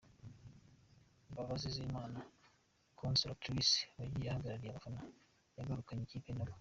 [1.31, 2.19] Mbabazizimana
[2.99, 4.99] Consolatrice wagiye ahagariye abafana
[5.57, 6.57] yagarukanye n’ikipe nawe